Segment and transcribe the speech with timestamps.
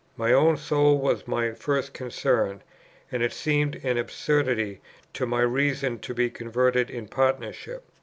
[0.17, 2.63] My own soul was my first concern,
[3.11, 4.81] and it seemed an absurdity
[5.13, 7.83] to my reason to be converted in partnership.